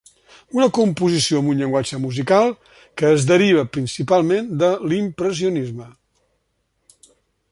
[0.59, 2.49] Una composició amb un llenguatge musical
[3.01, 5.89] que es deriva principalment de l'impressionisme.